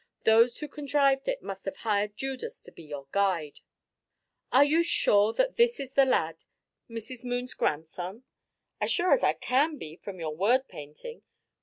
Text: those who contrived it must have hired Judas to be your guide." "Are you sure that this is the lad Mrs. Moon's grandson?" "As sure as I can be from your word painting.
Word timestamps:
those 0.23 0.57
who 0.57 0.67
contrived 0.67 1.27
it 1.27 1.43
must 1.43 1.63
have 1.65 1.75
hired 1.75 2.17
Judas 2.17 2.59
to 2.61 2.71
be 2.71 2.81
your 2.81 3.05
guide." 3.11 3.59
"Are 4.51 4.63
you 4.63 4.81
sure 4.81 5.31
that 5.33 5.57
this 5.57 5.79
is 5.79 5.91
the 5.91 6.05
lad 6.05 6.43
Mrs. 6.89 7.23
Moon's 7.23 7.53
grandson?" 7.53 8.23
"As 8.79 8.89
sure 8.89 9.11
as 9.13 9.23
I 9.23 9.33
can 9.33 9.77
be 9.77 9.95
from 9.95 10.19
your 10.19 10.35
word 10.35 10.67
painting. 10.67 11.21